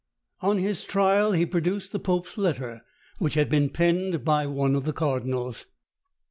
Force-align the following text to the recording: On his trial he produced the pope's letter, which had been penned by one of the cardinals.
On 0.41 0.57
his 0.57 0.83
trial 0.83 1.33
he 1.33 1.45
produced 1.45 1.91
the 1.91 1.99
pope's 1.99 2.35
letter, 2.35 2.81
which 3.19 3.35
had 3.35 3.49
been 3.49 3.69
penned 3.69 4.25
by 4.25 4.47
one 4.47 4.73
of 4.75 4.83
the 4.83 4.93
cardinals. 4.93 5.67